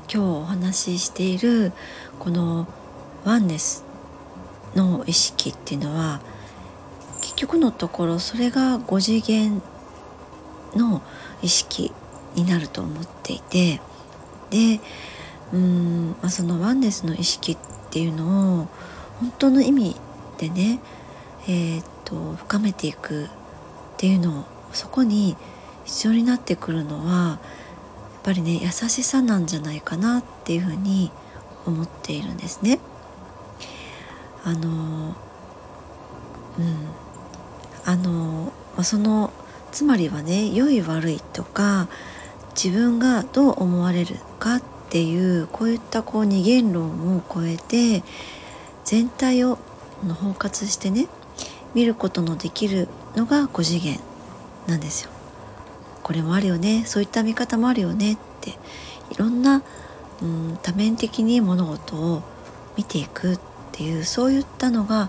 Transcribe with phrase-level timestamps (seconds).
[0.00, 1.72] 今日お話ししている
[2.18, 2.66] この
[3.24, 3.84] ワンネス
[4.74, 6.20] の意識っていうのは
[7.20, 9.62] 結局のところそれが5次元
[10.74, 11.02] の
[11.42, 11.92] 意識
[12.34, 13.80] になると思っていて
[14.50, 14.80] で
[15.52, 17.58] うん、まあ、そのワンネスの意識っ
[17.90, 18.68] ていうのを
[19.20, 19.96] 本当の意味
[20.38, 20.80] でね、
[21.48, 23.28] えー、っと深めていくっ
[23.96, 25.36] ていうのをそこに
[25.84, 27.40] 必要になってくるのは
[28.22, 31.10] ぱりね優しさなんじゃないかなっていうふうに
[31.66, 32.78] 思っているんですね。
[34.44, 35.14] あの
[36.58, 37.00] うん
[37.84, 38.52] あの
[38.82, 39.32] その
[39.72, 41.88] つまりはね良い悪いとか
[42.54, 48.02] 自分がどう思われるかっていうこういったこう二元論を超えて
[48.84, 49.58] 全体を
[50.02, 51.06] 包括してね
[51.74, 54.00] 見ることのできるのが5次元
[54.66, 55.19] なんですよ。
[56.10, 58.50] これもあるよねそういった見方もあるよねって
[59.12, 59.62] いろんな、
[60.20, 62.24] うん、多面的に物事を
[62.76, 65.08] 見ていくっていうそういったのが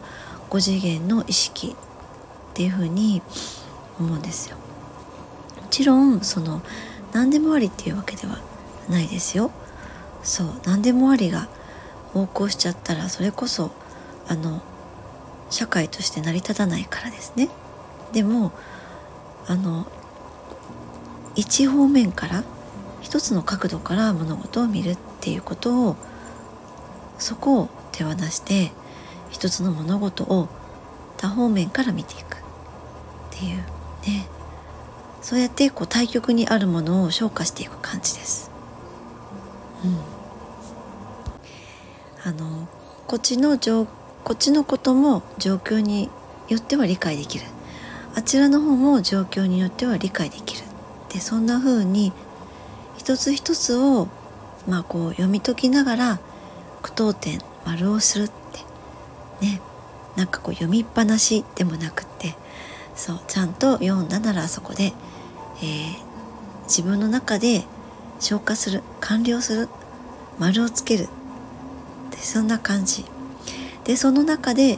[0.51, 1.75] 5次元の意識
[2.51, 3.23] っていうふうに
[3.99, 4.57] 思うんですよ。
[4.57, 6.61] もちろんその
[7.13, 8.37] 何でもありっていうわけでは
[8.87, 9.49] ないですよ。
[10.21, 11.47] そう何でもありが
[12.13, 13.71] 横行しちゃったらそれこそ
[14.27, 14.61] あの
[15.49, 17.49] 社会として成り立たないからですね。
[18.13, 18.51] でも
[19.47, 19.87] あの
[21.35, 22.43] 一方面から
[23.01, 25.95] 一つの角度から物事を見るっていうことを
[27.17, 28.71] そこを手放して
[29.29, 30.49] 一つの物事を
[31.17, 32.37] 多方面から見ていく。
[32.37, 32.39] っ
[33.31, 33.57] ていう
[34.05, 34.27] ね。
[35.21, 38.49] そうやってこう対極にあるものを消化していく感じです。
[39.83, 39.97] うん、
[42.27, 42.67] あの
[43.07, 43.57] こっちの
[44.23, 46.09] こっちのことも状況に
[46.49, 47.45] よっては理解できる。
[48.15, 50.70] あちらの方も状況によっては理解できる。
[51.13, 52.13] でそんな風に
[52.97, 54.07] 一つ一つを
[54.67, 56.19] まあこう読み解きながら
[56.81, 59.45] 句読点丸をするって。
[59.45, 59.61] ね。
[60.15, 62.35] なんかこう読みっぱなしでもなくって。
[62.95, 67.63] そうちゃんと読んだならそこで、えー、自分の中で
[68.19, 69.69] 消化する完了する
[70.39, 71.07] 丸をつける。
[72.11, 73.05] でそんな感じ。
[73.83, 74.77] でその中で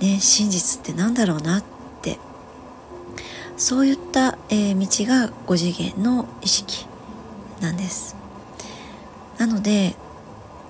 [0.00, 1.77] ね真実って何だろうなって
[3.58, 6.86] そういった、えー、道が5次元の意識
[7.60, 8.16] なんです。
[9.36, 9.96] なので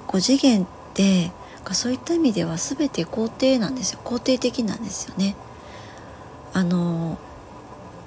[0.09, 1.31] 5次元って
[1.73, 4.01] そういった意味では全て肯定なんですよ。
[4.03, 5.37] 肯定的なんですよね。
[6.55, 7.19] あの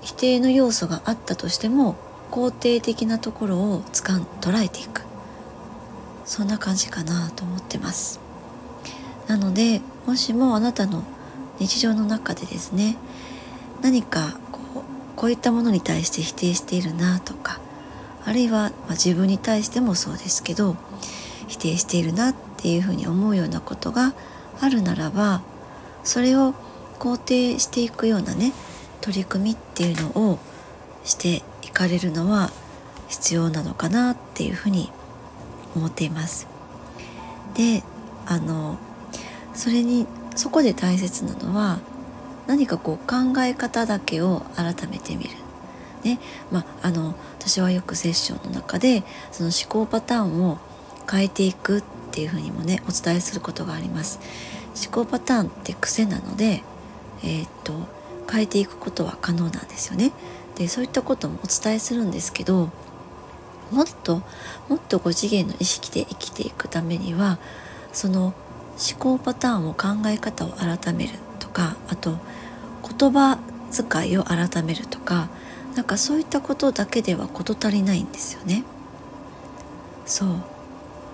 [0.01, 1.95] 否定の要素があったとしても
[2.31, 5.03] 肯定的なところをつかん捉えていく。
[6.25, 8.19] そんな感じかなと思ってます。
[9.27, 11.03] なのでもしもあなたの
[11.59, 12.97] 日常の中でですね
[13.81, 14.39] 何か
[15.21, 17.61] こういったものに対して否定しているなとか
[18.25, 20.75] あるいは、ま、自分に対してもそうですけど
[21.47, 24.15] 否定しているなっていうふうに思うようなことが
[24.59, 25.43] あるならば
[26.03, 26.55] それを
[26.97, 28.51] 肯定していくようなね
[29.01, 30.39] 取り組みっていうのを
[31.03, 32.49] していかれるのは
[33.07, 34.89] 必要なのかなっていうふうに
[35.75, 36.47] 思っています。
[37.53, 37.83] で
[38.25, 38.79] あの
[39.53, 41.79] それにそこで大切なのは
[42.51, 45.29] 何かこう考え方だけを改めてみる。
[46.03, 46.19] ね
[46.51, 50.57] まあ、あの私はよくセッションの中でその思考パターンを
[51.09, 54.19] 変えていくっていうふうにもねお伝えすることがあります
[54.83, 56.63] 思考パターンって癖なので
[57.23, 57.73] えー、っと
[58.29, 60.11] 変えていくことは可能なんですよね
[60.55, 62.69] でそういったこともお伝えするんですけど
[63.71, 64.23] もっと
[64.67, 67.37] もっと5次元の意識で生きていくためには
[67.93, 72.17] その思考パターンを考え方を改めるとかあと
[72.97, 73.39] 言葉
[73.71, 75.29] 遣いを改めるとか
[75.75, 78.63] なんかそういったことだけでは事足りないんですよね。
[80.05, 80.43] そう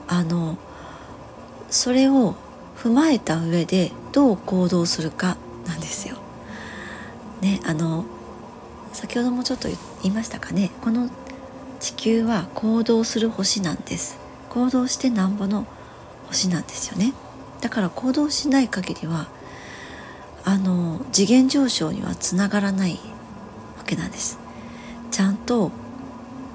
[0.07, 0.57] あの
[1.69, 2.35] それを
[2.77, 5.37] 踏まえた上でどう行動するか
[5.67, 6.17] なんですよ。
[7.41, 8.05] ねあの
[8.93, 11.09] 先ほどもちょっと言いましたかねこの
[11.79, 14.17] 地球は行動する星なんです
[14.49, 15.67] 行動してなんぼの
[16.27, 17.13] 星なんですよね
[17.61, 19.27] だから行動しない限りは
[20.47, 24.39] あの次元上昇にはつながらないわけなんです。
[25.11, 25.71] ちゃんと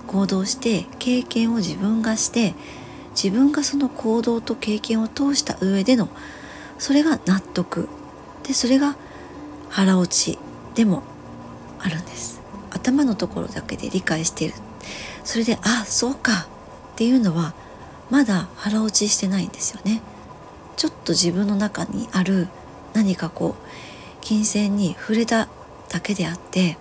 [0.06, 2.54] 行動して経験を自分がして
[3.10, 6.08] 自分がその行動と経験を通した上での
[6.78, 7.90] それが納得。
[8.44, 8.96] でそれが
[9.68, 10.38] 腹落ち
[10.74, 11.02] でも
[11.78, 12.40] あるんです。
[12.70, 14.54] 頭のところだけで理解している。
[15.22, 16.46] それであそうか。
[16.92, 17.52] っていうのは
[18.08, 20.00] まだ腹落ちしてないんですよね。
[20.76, 22.48] ちょっと自分の中にある
[22.94, 23.66] 何かこう
[24.20, 25.48] 金銭に触れた
[25.88, 26.76] だけであって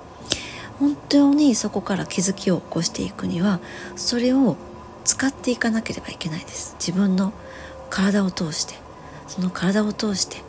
[0.80, 3.60] 本当にそこから気づきを起こしていくには
[3.96, 4.58] それを
[5.04, 6.76] 使っていかなければいけないです。
[6.80, 7.34] 自分の
[7.90, 8.76] 体を通して
[9.28, 10.42] その体を通して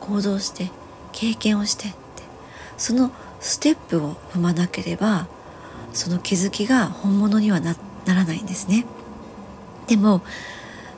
[0.00, 0.70] 行動して
[1.12, 1.96] 経験をしてって
[2.76, 3.10] その
[3.40, 5.26] ステップを踏まなければ
[5.92, 7.74] その気づきが本物にはな
[8.06, 8.86] らないんですね。
[9.86, 10.22] でも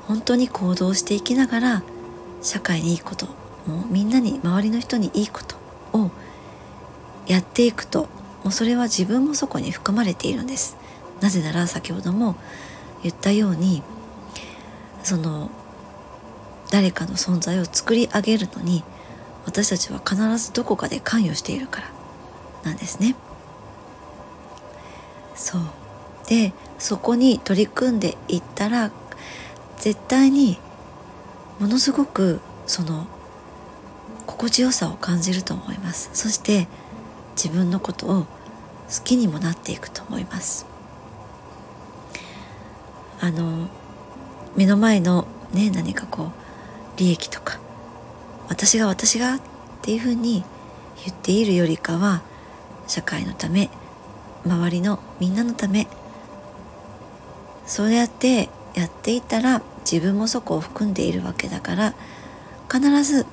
[0.06, 1.82] 本当に行動していきながら
[2.43, 3.29] 社会にいいこと
[3.67, 5.56] もうみんなに周りの人にいいこと
[5.99, 6.11] を
[7.26, 8.09] やっていくと
[8.43, 10.76] もうそれは自分もそこに含まれているんです
[11.20, 12.37] なぜなら先ほども
[13.03, 13.82] 言ったように
[15.03, 15.50] その
[16.70, 18.82] 誰かの存在を作り上げるのに
[19.44, 21.91] 私たちは必ずどこかで関与しているから
[22.65, 23.17] なんですね。
[25.35, 25.62] そう
[26.29, 28.93] でそこに取り組んでいったら
[29.79, 30.58] 絶対に
[31.58, 33.06] ものすごくその
[34.26, 36.10] 心地よさを感じると思います。
[36.14, 36.69] そして
[37.36, 38.26] 自分のことを好
[39.04, 40.66] きにもなっていくと思います。
[43.20, 43.69] あの
[44.56, 47.58] 目の前のね何かこう利益とか
[48.48, 49.40] 私が私がっ
[49.80, 50.44] ていうふうに
[51.04, 52.22] 言っているよりかは
[52.86, 53.70] 社会のため
[54.44, 55.86] 周りのみんなのため
[57.64, 61.94] そうやってやっていたら自分もそこを含んでいるわけだから
[62.70, 63.26] 必ず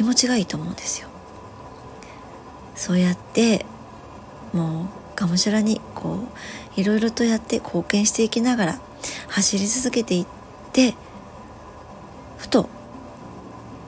[0.00, 1.08] 気持ちがいいと思うんですよ。
[2.74, 3.66] そうやって
[4.54, 6.20] もうがむしゃらにこ
[6.76, 8.80] ういろいろとやって貢献していきながら
[9.28, 10.26] 走り続けていっ
[10.72, 10.94] て
[12.38, 12.70] ふと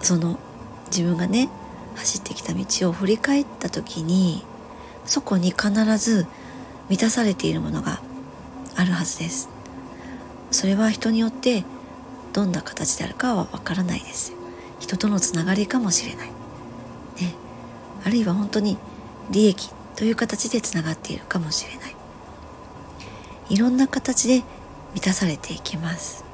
[0.03, 0.38] その
[0.88, 1.49] 自分がね
[1.94, 4.44] 走ってきた道を振り返った時に
[5.06, 6.26] そこに必ず
[6.91, 8.03] 満たされているものが
[8.76, 9.49] あるはずです
[10.50, 11.64] それは人によって
[12.35, 14.42] どんな形であるかはわからないです
[14.82, 16.32] 人とのつながりかもしれない、ね、
[18.05, 18.76] あるいは本当に
[19.31, 21.94] 利益という形でつながっているかもしれない。
[23.49, 24.43] いろんな形で
[24.93, 26.25] 満たされていきます。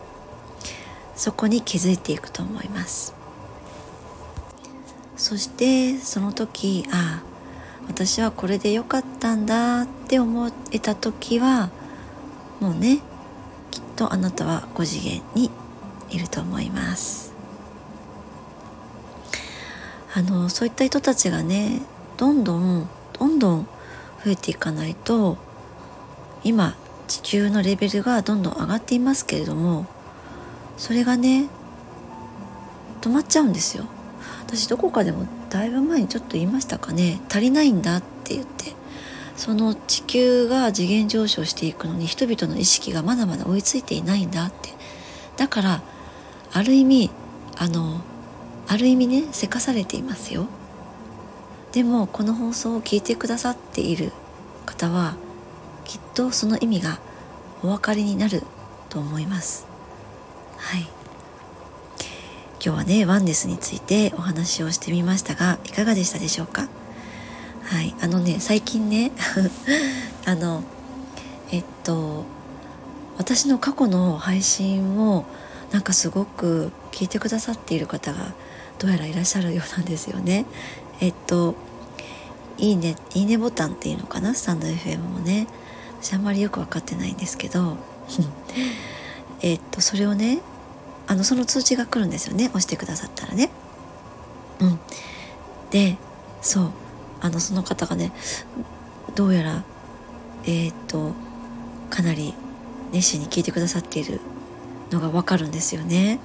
[1.14, 3.14] そこに気づいていくと思います。
[5.18, 7.22] そしてその時ああ
[7.86, 11.68] 私はこれで良かったんだって思えた時は
[12.60, 13.00] もうね
[13.70, 15.50] きっとあなたは5次元に
[16.08, 17.37] いると思います。
[20.14, 21.82] あのそういった人たちがね
[22.16, 23.68] どんどんどんどん
[24.24, 25.36] 増えていかないと
[26.44, 26.76] 今
[27.06, 29.86] 地球のレベルがどんどん上がっていますけれども
[30.76, 31.48] それがね
[33.00, 33.84] 止まっちゃうんですよ。
[34.46, 38.72] 私どこかでもだいぶ前にちょっと言いましたかね足りないんだって言って
[39.36, 44.70] その地球が次元上昇していくのに人々の意識がまだまだ追いついていないんだって。
[45.36, 45.82] だから
[46.52, 47.10] ある意味
[47.56, 48.00] あの
[48.68, 50.46] ある意味ねせかされていますよ。
[51.72, 54.12] でもこの放送を聞いてくださっている
[54.66, 55.16] 方は
[55.84, 56.98] きっとその意味が
[57.62, 58.42] お分かりになる
[58.88, 59.66] と思います。
[60.56, 60.82] はい。
[62.62, 66.68] 今日はねワンネスについてお話をしてみましたがいかがでしたでしょうか？
[67.64, 67.94] はい。
[68.00, 69.12] あのね最近ね
[70.26, 70.62] あの
[71.50, 72.24] えっと
[73.16, 75.24] 私の過去の配信を
[75.72, 78.32] なんかすごく聞いてくださっている方が
[78.78, 80.46] どうやらいらっしゃるようなんですよね。
[81.00, 81.54] えっと
[82.58, 84.34] いいねいいねボタンっていうのかな？
[84.34, 85.46] スタンド FM もね。
[86.00, 87.76] 私あんまりよく分かってないんですけど。
[89.42, 90.40] えっとそれをね
[91.06, 92.46] あのその通知が来るんですよね？
[92.46, 93.50] 押してくださったらね。
[94.60, 94.78] うん、
[95.70, 95.96] で
[96.40, 96.70] そう。
[97.20, 98.12] あのその方がね
[99.16, 99.64] どうやら
[100.44, 101.12] えっ、と
[101.90, 102.32] かなり
[102.92, 104.20] 熱心に聞いてくださっている
[104.92, 106.20] のがわかるんですよね。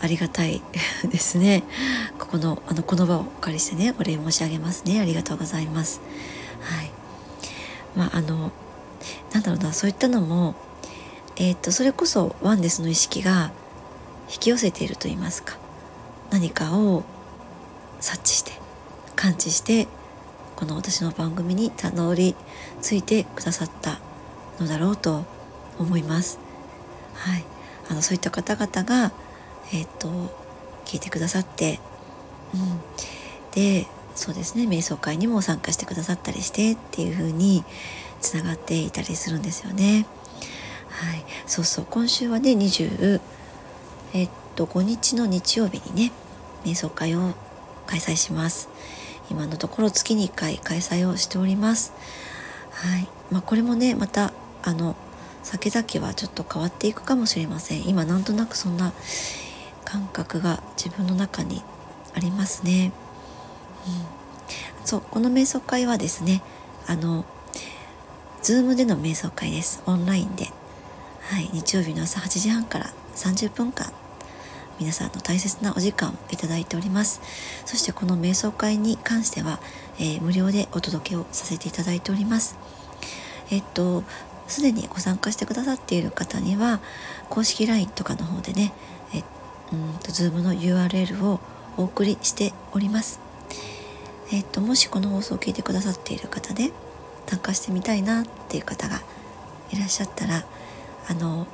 [0.00, 0.62] ありがたい
[1.10, 1.64] ですね。
[2.18, 5.00] ここのあのこの場をお借りしてねお礼申し上げますね。
[5.00, 6.00] ありがとうございます。
[6.60, 6.90] はい。
[7.96, 8.52] まああの
[9.32, 10.54] なんだろうなそういったのも
[11.36, 13.52] えっ、とそれこそワンデスの意識が
[14.30, 15.56] 引き寄せていると言いますか
[16.30, 17.04] 何かを
[18.00, 18.52] 察知して
[19.16, 19.88] 感知して
[20.56, 22.34] この私の番組にたどり
[22.82, 24.00] 着いてくださった
[24.58, 25.24] のだろうと
[25.78, 26.40] 思います。
[27.14, 27.44] はい、
[27.88, 29.12] あのそういった方々が、
[29.72, 30.08] えー、と
[30.84, 31.80] 聞いてくださって、
[32.54, 32.80] うん、
[33.52, 37.64] でそうですね瞑想会にも参加してくださったりしてっていう風に
[38.20, 40.06] つながっていたりするんですよね。
[40.88, 43.20] はい、そうそう今週はね20
[44.14, 46.12] えっと5日の日曜日にね
[46.64, 47.34] 瞑想会を
[47.86, 48.68] 開催します。
[49.30, 51.92] 今のところ月に1回開催をしております。
[52.70, 53.08] はい。
[53.30, 54.32] まあ、これもね、また、
[54.62, 54.96] あの、
[55.42, 57.88] 先々はちょっと変わっていくかもしれません。
[57.88, 58.92] 今なんとなくそんな
[59.88, 61.62] 感覚が自分の中に
[62.14, 62.92] ありますね。
[63.86, 64.86] うん。
[64.86, 66.42] そう、この瞑想会はですね、
[66.86, 67.24] あの、
[68.42, 69.82] ズームでの瞑想会です。
[69.86, 70.52] オンラインで。
[71.28, 73.92] はい日曜日の朝8時半から30分間
[74.80, 77.20] 皆さんの大切なお時間をいただいております
[77.66, 79.60] そしてこの瞑想会に関しては、
[79.98, 82.56] えー、無料でお届けをさせていただいております
[83.50, 84.04] えっと
[84.46, 86.80] すでにご参加してくださっている方には
[87.28, 88.72] 公式 LINE とかの方でね
[89.72, 91.40] うんと Zoom の URL を
[91.76, 93.20] お送りしております。
[94.32, 96.70] えっともしこの放送を聞いてくださっている方で
[97.26, 99.00] 参加してみたいなっていう方が
[99.70, 100.44] いらっしゃったら
[101.08, 101.46] あの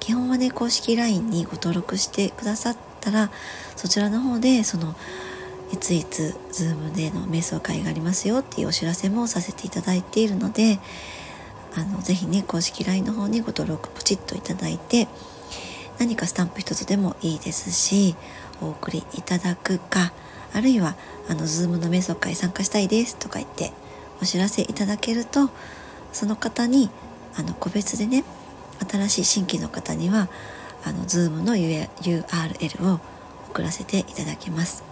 [0.00, 3.30] 基本はね公式 LINE にご登録してくださったら
[3.76, 4.94] そちらの方でその
[5.72, 10.78] いついつ Zoom での瞑想会がありますよっていうお知らせもさせていただいているので
[11.74, 15.08] あのぜひね公式 LINE の方にご登録ポチッといただいて
[16.02, 18.16] 何かスタンプ一つでもいいですし
[18.60, 20.12] お送りいただくか
[20.52, 20.96] あるいは
[21.28, 23.70] あの Zoom の瞑想会参加したいですとか言って
[24.20, 25.50] お知らせいただけると
[26.12, 26.90] その方に
[27.36, 28.24] あの個別でね
[28.90, 30.28] 新しい新規の方には
[30.84, 32.98] あの Zoom の URL を
[33.50, 34.82] 送らせていただきます。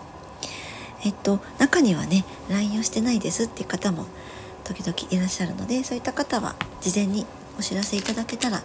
[1.04, 4.06] えっと中にはね LINE をしてないですっていう方も
[4.62, 7.26] 時々いらっしゃるのでそういった方は事前に
[7.58, 8.62] お知らせいただけたら、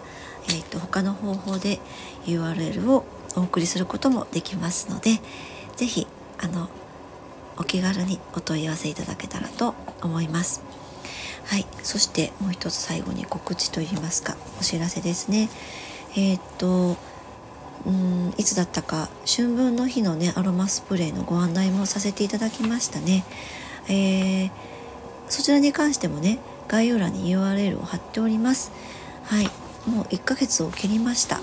[0.50, 1.80] えっと他の方法で
[2.24, 3.04] URL を
[3.36, 5.20] お送りすることもできますので
[5.76, 6.06] 是非
[6.38, 6.68] あの
[7.58, 10.62] お気軽にお問い合わせいただけたらと思います。
[11.46, 15.48] はい、そしてもう一つ最後に告知といいますかお知らせですね。
[16.16, 16.96] えー、っと
[17.86, 23.24] うんいつだったか春分の日のねアロマスプレーのご案内もさせていただきましたね。
[23.88, 24.50] えー、
[25.28, 26.38] そちらに関してもね
[26.68, 28.72] 概要欄に URL を貼っております。
[29.24, 29.48] はい、
[29.86, 31.40] もう1ヶ月を切りました。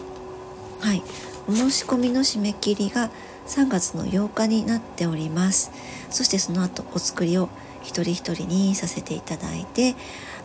[0.79, 1.01] はい、
[1.47, 3.09] お申し込みの締め切りが
[3.47, 5.71] 3月の8日になっております。
[6.09, 7.49] そしてその後お作りを
[7.83, 9.95] 一人一人にさせていただいて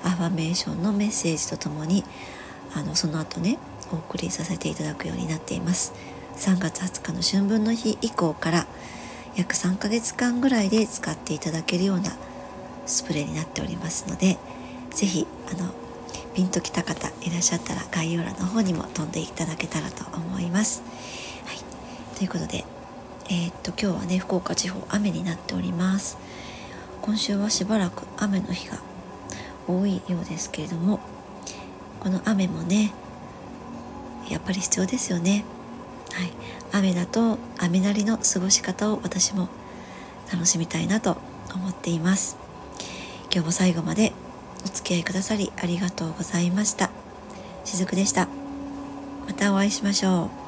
[0.05, 2.05] アファメーションのメッセージとともに
[2.75, 3.59] あのその後ね
[3.93, 5.95] お送りさせていただくようになっています
[6.37, 8.67] 3月20日の春分の日以降から
[9.37, 12.11] 約3ヶ月間ぐらいで使っていただけるような
[12.87, 14.37] スプレーになっておりますので
[14.91, 15.73] 是非あの
[16.39, 20.85] ピンときた方いらっしゃったら概要欄の方にも飛んでいただけたらと思います。
[21.45, 22.65] はい、ということで、
[23.29, 26.17] えー、っと今日はね福岡地方雨になっております。
[27.03, 28.79] 今週はしばらく雨の日が
[29.67, 31.01] 多いようですけれども
[31.99, 32.93] この雨もね
[34.31, 35.45] やっぱり必要ですよね
[36.13, 36.31] はい
[36.71, 39.49] 雨だと雨なりの過ごし方を私も
[40.33, 41.17] 楽しみたいなと
[41.53, 42.37] 思っています
[43.25, 44.13] 今日も最後まで
[44.65, 46.91] お付き合いくださりありがとうございました。
[47.65, 48.29] しずくでした。
[49.27, 50.48] またお会いしましょう。